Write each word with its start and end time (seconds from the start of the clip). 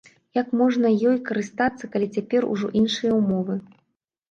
Як 0.37 0.47
можна 0.61 0.91
ёй 1.09 1.19
карыстацца, 1.27 1.91
калі 1.97 2.07
цяпер 2.17 2.41
ужо 2.55 2.73
іншыя 2.83 3.13
ўмовы? 3.21 3.61